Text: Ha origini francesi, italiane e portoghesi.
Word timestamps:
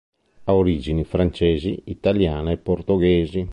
Ha 0.45 0.55
origini 0.55 1.03
francesi, 1.03 1.79
italiane 1.85 2.53
e 2.53 2.57
portoghesi. 2.57 3.47